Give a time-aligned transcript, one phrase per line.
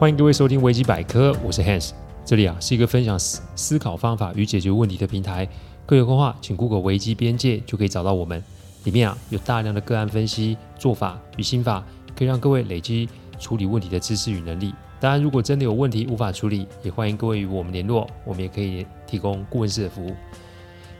[0.00, 1.90] 欢迎各位收听维基百科，我是 Hans，
[2.24, 5.46] 这里啊是一个分享思思考方法与解决问题的平台。
[5.84, 8.42] 各有空话，请 Google 维基边界就可以找到我们。
[8.84, 11.84] 里面啊有大量的个案分析、做法与心法，
[12.16, 14.72] 可以让各位累积处理问题的知识与能力。
[14.98, 20.14] 当然，如果真的有问题无法处理，也欢迎各位与我们联络，我们也可以提供顾问式的服务。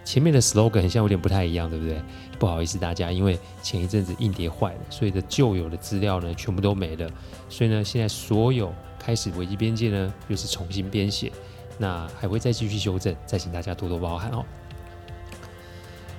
[0.05, 2.01] 前面的 slogan 很像有点不太一样，对不对？
[2.39, 7.09] 不好意思大家，因为前一阵子硬碟坏了，所以的旧有的资料呢全部都没了，
[7.49, 11.31] 所以呢现在所有开始维基边界呢又是重新编写，
[11.79, 14.45] 那还会再继续修正，再请大家多多包涵哦。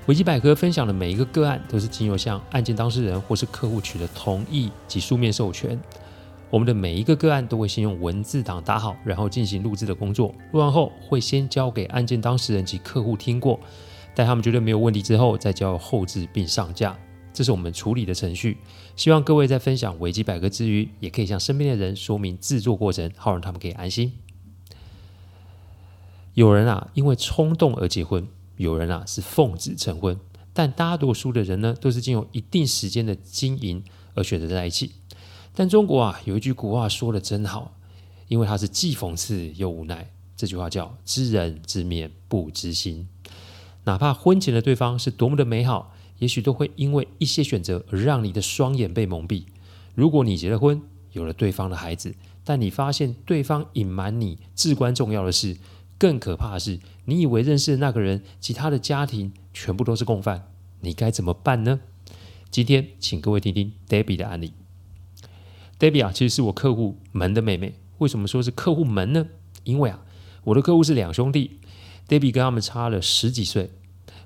[0.07, 5.79] 维基百科分享的每一个个案都是经由向案件当事人或是客户取得同意及书面授权。
[6.51, 10.35] 我们的每一个个案都会先用文字档打好，然后进行录制的工作。
[10.51, 13.57] 录完后会先交给案件当事人及客户听过，
[14.13, 16.99] 待他们觉得没有问题之后，再交后置并上架。
[17.33, 18.57] 这是我们处理的程序。
[18.97, 24.11] 希望各位在分享维基百科之余，也可以向身边的人说明制作过程，好让他们可以安心。
[26.33, 28.25] 有人啊，因为冲动而结婚；
[28.57, 30.19] 有人啊，是奉子成婚。
[30.51, 33.81] 但大多数的人呢，都是经由一定时间的经营
[34.15, 34.91] 而选择在一起。
[35.53, 37.73] 但中国啊，有一句古话说得真好，
[38.27, 40.11] 因为它是既讽刺又无奈。
[40.37, 43.07] 这句话叫“知人知面不知心”。
[43.85, 49.43] 哪怕婚前的对方是多么的美好，也许都会因为一些选择而让你的双眼被蒙蔽。
[49.93, 55.57] 如果你结了婚，有了对方的孩子，但你发现对方隐瞒你至关重要的事，
[55.97, 60.47] 更可怕的是，你以为认识的那个人及他的家庭全部都是共犯，
[60.79, 61.81] 你该怎么办呢？
[62.49, 64.53] 今天，请各位听听 Debbie 的案例。
[65.81, 67.73] Debbie 啊，其实是我客户门的妹妹。
[67.97, 69.25] 为什么说是客户门呢？
[69.63, 70.05] 因为啊，
[70.43, 71.59] 我的客户是两兄弟
[72.07, 73.71] ，Debbie 跟他们差了十几岁。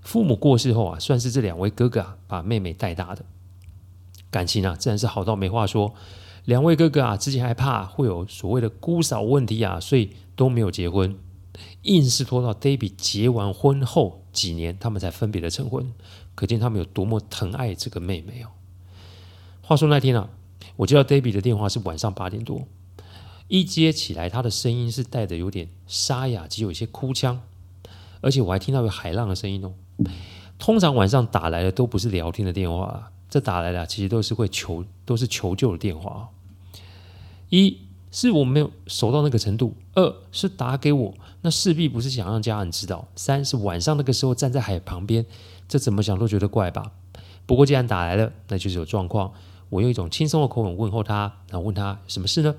[0.01, 3.23] 父母过世后啊，算是这两位哥哥啊把妹妹带大的。
[4.29, 5.93] 感情啊，自然是好到没话说。
[6.43, 11.17] 两位哥哥啊，之前还怕会有所谓的姑嫂问题啊，所以都没有结婚，
[11.83, 15.89] 硬是拖到 Debbie 结完婚后几年，他们才分别的成婚。
[16.35, 18.49] 可见他们有多么疼爱这个妹妹哦。
[19.61, 20.29] 话说那天啊。
[20.77, 22.67] 我接到 Debbie 的电话是晚上八点多，
[23.47, 27.41] 一接起来，他的声音是带的有点沙哑，及有一些哭腔，
[28.21, 29.73] 而且我还听到有海浪的声音哦。
[30.57, 36.29] 通常晚上打来的都不是聊天的电话，这打来的其实都是会求，都是求救的电话。
[37.49, 37.77] 一
[38.11, 43.07] 是我没有熟到那个程度，二是打给我，那势必不是想让家人知道。
[43.15, 45.25] 三是晚上那个时候站在海旁边，
[45.67, 46.91] 这怎么想都觉得怪吧。
[47.45, 49.33] 不过既然打来了，那就是有状况。
[49.69, 52.55] 我用一种轻松的口吻问候他，然后问他什么事呢？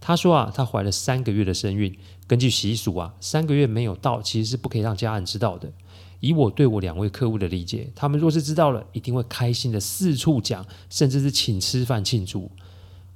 [0.00, 5.72] 他说啊，他怀了三个月的身孕，根据习俗啊，三个月没有到，其实是不可以让家人知道的。
[6.20, 12.50] 以我对我两位客户的理解，他们若是知道了，一定会开心的四处讲，甚至是请吃饭庆祝。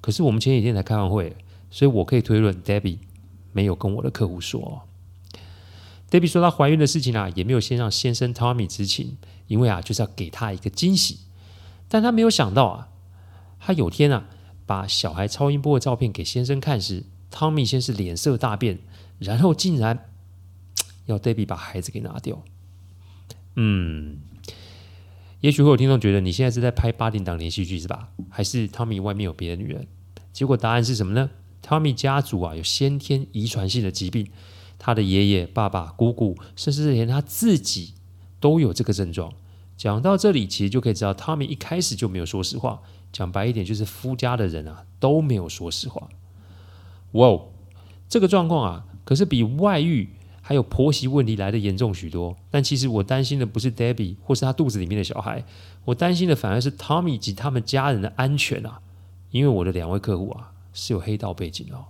[0.01, 1.37] 可是我们前几天才开完会，
[1.71, 2.99] 所以我可以推论，Debbie
[3.53, 4.83] 没有跟我的客户说。
[6.11, 11.21] Debbie 说她怀孕的事情啊，也没有先让先生 Tommy 知情，因为啊，就是要给他一个惊喜。
[11.91, 12.89] 但他没有想到啊，
[13.59, 14.29] 他有天啊，
[14.65, 18.79] 把小孩超音波的照片给先生看时汤米先是脸色大变，
[19.19, 20.09] 然后竟然
[21.07, 22.43] 要 Debbie 把孩子给拿掉。
[23.57, 24.19] 嗯，
[25.41, 28.11] 也许会有听众觉得你现在是在拍八点档连续剧是吧？
[28.31, 29.89] 还是汤米外面有别的女人？
[30.33, 31.29] 结果答案是什么呢
[31.61, 34.31] 汤米家族啊有先天遗传性的疾病，
[34.79, 37.95] 他的爷爷、爸爸、姑姑，甚至连他自己
[38.39, 39.33] 都有这个症状。
[39.81, 42.83] 讲到这里，其实就可以知道汤米一开始就没有说实话。
[43.11, 46.07] 讲白一点，就是夫家的人啊都没有说实话。
[47.13, 47.49] 哇哦，
[48.07, 50.11] 这个状况啊，可是比外遇
[50.43, 52.37] 还有婆媳问题来得严重许多。
[52.51, 55.47] 但其实我担心的不是 Debbie 或是她肚子里面的小孩，
[55.87, 58.83] 我担心的反而是 Tommy 及他们家人的安全啊。
[59.31, 61.87] 因为我的两位客户啊是有黑道背景哦。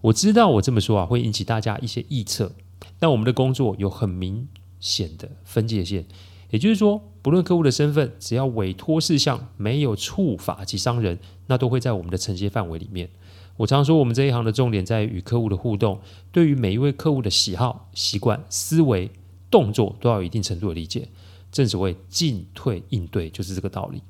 [0.00, 2.52] 我知道我这么说啊会引起大家一些臆测，
[3.00, 4.46] 但我们的工作有很明
[4.78, 6.06] 显的分界线。
[6.50, 13.10] 也就是说，不论客户的身份，只要委托事项没有触法及伤人，那都会在我们的承接范围里面。
[13.56, 16.00] 我常说，我们这一行的重点在于与客户的互动，
[16.30, 19.10] 对于每一位客户的喜好、习惯、思维、
[19.50, 21.08] 动作都要有一定程度的理解。
[21.50, 24.02] 正所谓进退应对，就是这个道理。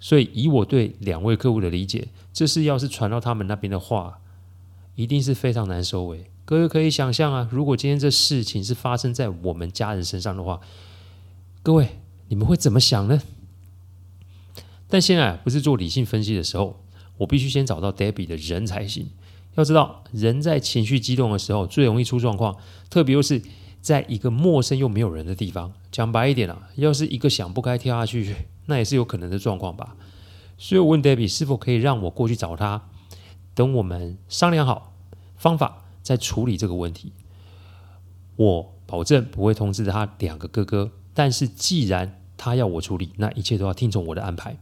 [0.00, 4.18] 所以，以我对两位客户的理解，这事要是传到他们那边的话，
[4.96, 6.24] 一定是非常难收尾。
[6.44, 10.60] 各位可以想象啊，如果今天这事情是发生在我们家人身上的话。
[11.62, 13.20] 各位，你们会怎么想呢？
[14.88, 16.82] 但现在不是做理性分析的时候，
[17.18, 19.10] 我必须先找到 Debbie 的人才行。
[19.54, 22.56] 要知道，人在情绪激动的时候最容易出状况，
[22.88, 23.42] 特别又是
[23.80, 25.72] 在一个陌生又没有人的地方。
[25.90, 28.34] 讲白一点啊，要是一个想不开跳下去，
[28.66, 29.96] 那也是有可能的状况吧。
[30.56, 32.88] 所以我问 Debbie 是否可以让我过去找他。
[33.54, 34.94] 等我们商量好
[35.36, 37.12] 方法再处理这个问题。
[38.36, 44.56] 我保证不会通知他两个哥哥，但是既然他要我处理，那一切都要听从我的安排。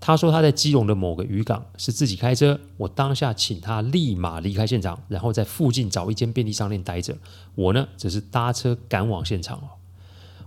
[0.00, 7.16] 他说他在基隆的某个渔港是自己开车，我当下请他立马离开现场，然后在附近找一间便利商店待着。
[7.54, 9.78] 我呢，只是搭车赶往现场哦。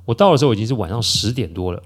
[0.03, 1.81] 我到的时候已经是晚上十点多了。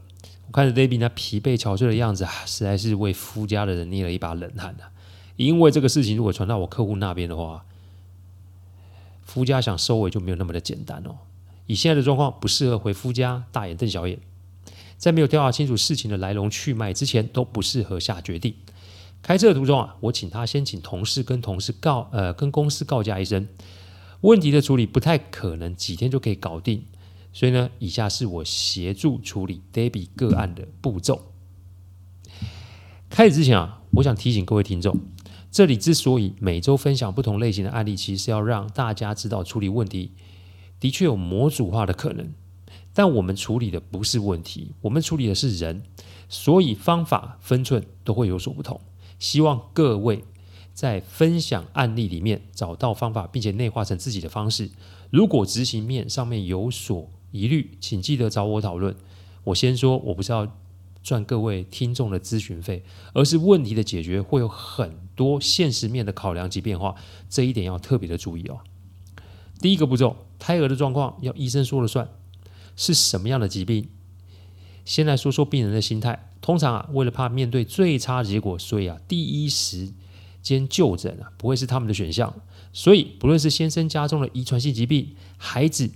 [0.47, 4.89] 我看着 Debbie 那疲惫憔悴的样子啊，实在是为夫家的人捏了一把冷汗啊。
[5.35, 7.63] 因为这个事情如果传到我客户那边的话，
[9.21, 11.17] 夫家想收尾就没有那么的简单哦。
[11.67, 14.19] 以现在的状况，不适合回夫家大眼瞪小眼。
[14.97, 18.55] 在没有调查清楚事情的来龙去脉之前，都不适合下决定。
[19.21, 23.47] 开车的途中啊，我请他先请同事跟同事告呃跟公司告假一声，
[24.21, 26.85] 问题的处理不太可能几天就可以搞定，
[27.33, 31.33] 所以呢，以下是我协助处理 Debbie 个案的步骤。
[33.09, 34.99] 开始之前啊，我想提醒各位听众，
[35.51, 40.11] 这里之所以每周分享不同类型的案例，其实是要让大家知道处理问题
[40.79, 42.33] 的确有模组化的可能。
[42.93, 45.83] 但我们处理的不是问题，我们处理的是人，
[46.27, 48.81] 所以方法分寸都会有所不同。
[49.19, 50.23] 希望各位
[50.73, 54.71] 在分享案例里面找到方法，并且内化成自己的方式。
[55.11, 58.95] 如果执行面上面有所疑虑，请记得找我讨论。
[59.43, 60.51] 我先说，我不是要
[61.03, 62.83] 赚各位听众的咨询费，
[63.13, 66.95] 而是问题的解决会有很多现实面的考量及变化，
[67.29, 68.59] 这一点要特别的注意哦。
[69.59, 72.09] 第一个步骤，胎儿的状况要医生说了算。
[72.75, 73.89] 是什么样的疾病？
[74.85, 76.31] 先来说说病人的心态。
[76.41, 79.91] 通常啊，为了怕面对最差结果，所以啊，第一时
[80.43, 82.31] 间就诊啊，不会是他们的选项。
[82.71, 85.89] 所以，不论是先生家中的遗传性疾病，孩子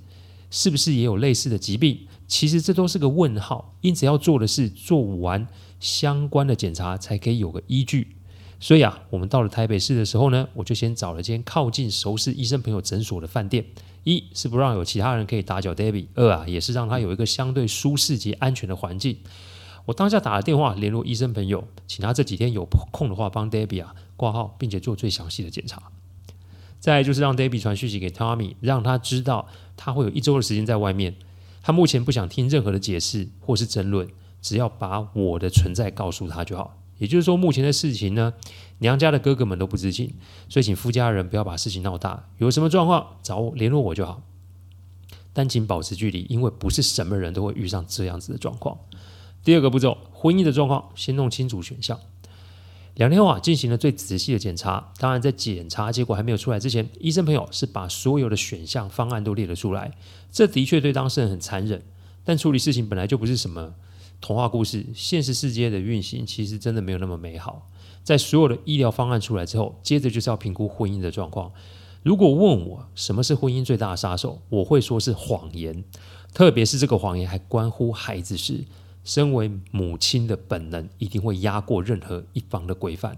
[0.49, 3.77] 是不是也有类似的疾病，其实这都是个问号。
[3.81, 5.47] 因此，要做的是做完
[5.79, 8.15] 相关的检查，才可以有个依据。
[8.59, 13.65] 所以啊，我们到了台北市的时候呢，我就先找了间靠近熟识医生朋友诊所的饭店。
[14.03, 19.17] 一是不让有其他人可以打搅 Debbie，二啊也是让他有一个相对舒适及安全的环境。
[19.85, 25.81] 我当下打了电话联络医生朋友，请他这几天有空的话帮 Debbie 啊挂号，并且做最详细的检查。
[26.79, 31.15] 再就是让 Debbie 传讯息给 Tommy，让他知道他会有一周的时间在外面。
[31.61, 34.07] 他目前不想听任何的解释或是争论，
[34.41, 36.80] 只要把我的存在告诉他就好。
[37.01, 38.31] 也就是说，目前的事情呢，
[38.77, 40.13] 娘家的哥哥们都不知情，
[40.47, 42.29] 所以请夫家人不要把事情闹大。
[42.37, 44.21] 有什么状况找我联络我就好，
[45.33, 48.77] 但请保持距离，因为不是什么人都会遇上这样子的状况。
[49.43, 51.99] 第二个步骤，婚姻的状况，先弄清楚选项。
[52.93, 54.93] 两天后啊，进行了最仔细的检查。
[54.99, 59.93] 当然，在检查结果还没有出来之前，医生朋友是把所有的选项方案都列了出来。
[60.31, 61.81] 这的确对当事人很残忍，
[62.23, 63.73] 但处理事情本来就不是什么。
[64.21, 67.67] 童话故事，现实世界的运行其实真的没有那么美好。
[68.03, 71.51] 在所有的医疗方案出来之后，接着就是要评估婚姻的状况。
[72.03, 75.83] 如果问我什么是婚姻最大的杀手，我会说是谎言，
[76.33, 78.63] 特别是这个谎言还关乎孩子时，
[79.03, 83.17] 身为母亲的本能一定会压过任何一方的规范。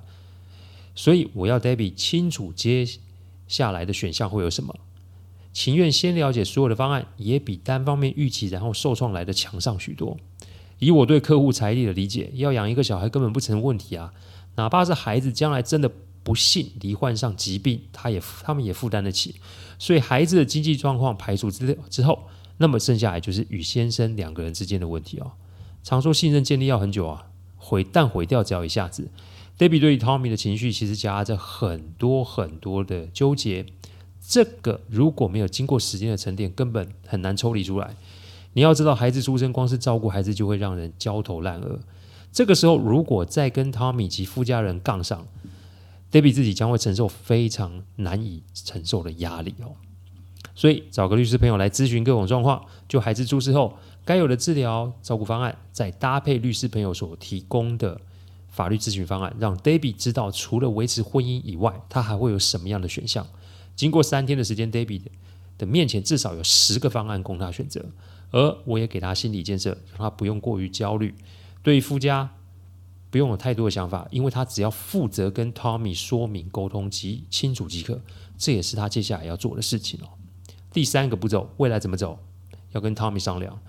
[0.95, 2.88] 所以我要 Debbie 清楚接
[3.47, 4.73] 下来的选项会有什么，
[5.51, 10.17] 情愿先了解所有的方案，也比单方面预期然后受创来的强上许多。
[10.84, 14.12] 以我对客户财力的理解，要养一个小孩根本不成问题啊！
[14.56, 15.90] 哪怕是孩子将来真的
[16.24, 19.36] 不幸罹患上疾病，他也他们也负担得起。
[19.80, 25.32] 所以孩子的经济状况排除之之后，那么剩下来就是与先生两个人之间的问题哦。
[25.84, 29.10] 常说信任建立要很久啊，毁但毁掉只要一下子。
[29.58, 33.66] Debbie 对于 Tommy 的情绪其实夹着很多很多的纠结，
[34.25, 37.96] 这个如果没有经过时间的沉淀，根本很难抽离出来。
[38.53, 41.79] 你要知道，孩子出生，光是照顾孩子就会让人焦头烂额。
[42.31, 45.25] 这个时候，如果再跟汤米及夫家人杠上
[46.12, 49.74] ，Debbie 自己将会承受非常难以承受的压力哦。
[50.55, 58.00] 所以，找个律师朋友来咨询各种状况，就孩子出事后该有的治疗照顾方案，再搭配律师朋友所提供的
[58.50, 63.25] 法律咨询方案，让 Debbie 知道除了维持婚姻以外，他还会有什么样的选项。
[63.75, 65.01] 经过三天的时间，Debbie
[65.57, 67.86] 的面前至少有十个方案供他选择。
[68.31, 71.13] 而我也给他心理建设，让他不用过于焦虑。
[71.62, 72.31] 对于夫家，
[73.12, 78.01] 不用有太多的想法，因为他只要负责跟 Tommy 说明沟通及清楚即可。
[78.36, 80.10] 这也是他接下来要做的事情哦。
[80.72, 82.17] 第三个步骤，未来怎么走，
[82.72, 83.62] 要跟 Tommy 商量。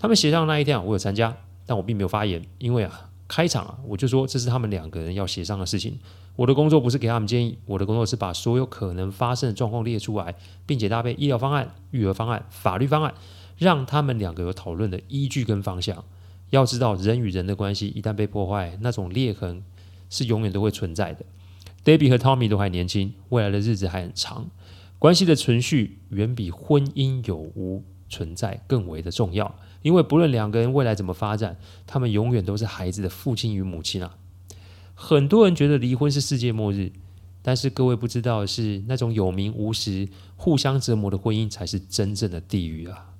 [0.00, 6.00] 他们协商那一天啊，我有参加，但我并没有发言，因为啊，开场啊，我就说这是他们两个人要协商的事情。
[6.36, 10.34] 我的工作不是给他们建议，我的工作是把所有可能发生的状况列出来，
[10.66, 13.14] 并且搭配医疗方案、育儿方案、法律方案。
[13.58, 16.04] 让他们两个有讨论的依据跟方向。
[16.50, 19.62] 要知道，人与人的关系一旦被破坏，那种裂痕
[20.10, 21.24] 是永远都会存在的。
[21.84, 24.50] Debbie 和 Tommy 都还年轻，未来的日子还很长，
[24.98, 29.54] 关系的存续远比婚姻有无存在更为的重要。
[29.82, 34.16] 因为不论两个人未来怎么发展，他们永远都是孩子的父亲与母亲啊。
[35.04, 36.92] 很多人觉得离婚是世界末日，
[37.42, 43.10] 但是各位不知道的是，那种有名无实、互相折磨的婚姻才是真正的地狱啊！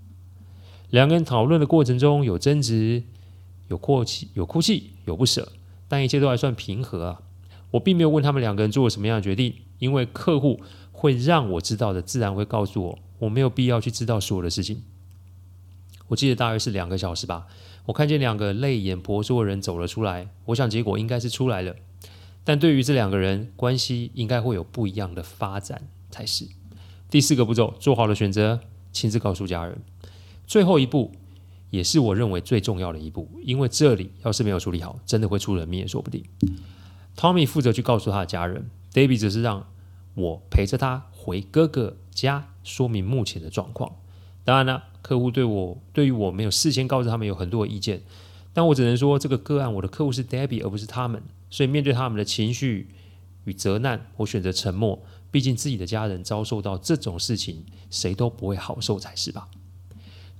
[0.91, 3.03] 两个人讨论的过程中有争执，
[3.67, 5.51] 有哭泣，有哭泣，有不舍，
[5.89, 7.21] 但一切都还算平和啊。
[7.73, 10.61] 我并没有问他们两个人做了什么样的决定，因为客户
[10.93, 14.81] 会让我知道的，自然会告诉我，我没有必要去知道所有的事情。
[16.12, 17.47] 我记得大约是两个小时吧，
[17.87, 21.75] 我看见两个泪眼婆娑的人走了出来，我想结果应该是出来了，
[22.45, 26.47] 但对于这两个人，关系应该会有不一样的发展才是。
[27.09, 28.61] 第四个步骤，做好了选择，
[28.92, 29.78] 亲自告诉家人。
[30.47, 31.12] 最后一步，
[31.71, 36.23] 也是我认为最重要的一步，因为这里要是没有处理好，真的会出人命也说不定。
[37.16, 39.66] Tommy 负责去告诉他的家人，Debbie 则是让
[40.14, 43.97] 我陪着他回哥哥家，说明目前的状况。
[44.45, 48.00] 当然了，客户对我对于我没有事先告知他们有很多意见，
[48.54, 52.88] 但我只能说这个个案，我的客户是 Debbie 而不是他们，所以面对他们的情绪
[53.44, 55.02] 与责难，我选择沉默。
[55.30, 59.49] 毕竟自己的家人遭受到这种事情，谁都不会好受才是吧。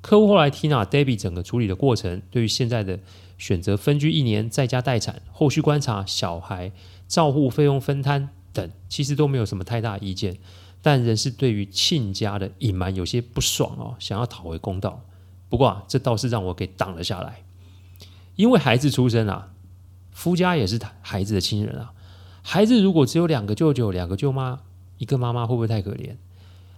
[0.01, 3.01] 客户后来听了 Debbie 整个处理的过程，对于现在的。
[3.39, 6.71] 选择分居一年，在家待产，后续观察小孩
[7.09, 10.37] 照护费用分摊等，其实都没有什么太大意见，
[10.83, 15.03] 但仍是对于亲家的隐瞒有些不爽哦，想要讨回公道。
[15.49, 17.45] 不过啊，这倒是让我给挡了下来，
[18.37, 19.53] 因为孩子出生啊，
[20.11, 21.93] 夫家也是孩子的亲人啊。
[22.43, 24.61] 孩子如果只有两个舅舅、两个舅妈、
[24.99, 26.17] 一个妈妈，会不会太可怜？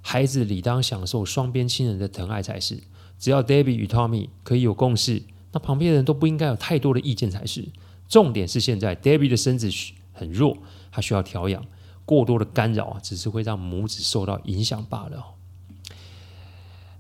[0.03, 2.83] 孩子理当享受双边亲人的疼爱才是。
[3.19, 5.23] 只要 Debbie 与 Tommy 可以有共识。
[5.53, 7.65] 那旁边的人都不应该有太多的意见才是。
[8.09, 9.71] 重点是现在 Debbie 的身子
[10.13, 10.59] 很弱，
[10.91, 11.65] 她需要调养，
[12.05, 15.25] 过多的干扰啊，只是会让母子受到影响罢了。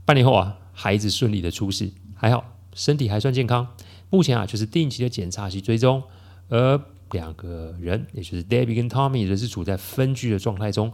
[0.04, 2.44] 半年后啊，孩子顺利的出世，还好
[2.74, 3.68] 身体还算健康。
[4.10, 6.02] 目前啊，就是定期的检查及追踪。
[6.48, 6.80] 而
[7.10, 10.92] 两个人，也就是 Debbie 跟 Tommy，仍是处在分居的状态中。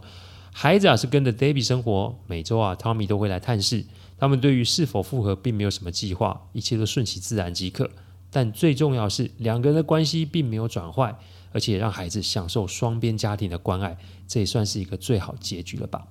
[0.53, 3.85] 孩子啊是跟着 Debbie 生活，每周啊 Tommy 都会来探视。
[4.17, 7.89] 他们对于是否复合并没有什么计划，一切都顺其自然即可。
[8.29, 11.17] 但最重要是，两个人的关系并没有转坏，
[11.51, 16.07] 而且让孩子享受双边家庭的关爱，这也算是一个最好结局了吧。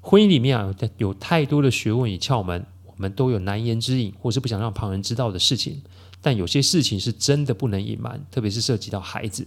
[0.00, 5.82] 婚姻里面啊，有太多的学问与窍门，我们都有难言之隐，或是不想让旁人知道的事情。
[6.20, 9.46] 但有些事情是真的不能隐瞒，特别是涉及到孩子。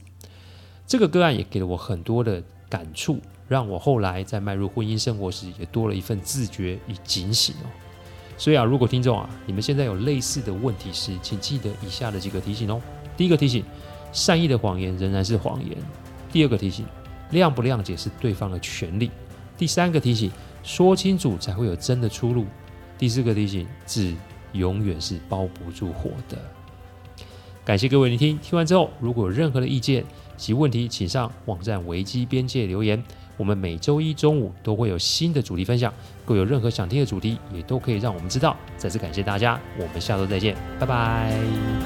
[0.86, 3.20] 这个个案也给了我很多的感触。
[3.48, 7.68] 让我后来在迈入婚姻生活时，也多了一份自觉与警醒哦。
[8.38, 12.82] 所以啊，如果听众啊，你们现在有类似的问题时，请记得以下的几个提醒哦。
[13.16, 13.64] 第一个提醒，
[14.18, 15.78] 善意的谎言仍然是谎言。
[16.32, 16.84] 第二个提醒，
[17.32, 19.12] 谅不谅解是对方的权利。
[19.56, 20.32] 第三个提醒，
[20.64, 22.48] 说清楚才会有真的出路。
[22.98, 24.16] 第四个提醒，纸
[24.54, 26.36] 永远是包不住火的。
[27.64, 30.04] 感谢各位聆听，听完之后如果有任何的意见
[30.36, 33.02] 及问题，请上网站危机边界留言。
[33.38, 35.94] 我们每周一中午都会有新的主题分享，
[36.26, 38.58] 各位有任何想听的主题，也都可以让我们知道。
[38.78, 41.77] 再次感谢大家，我们下周再见，拜拜。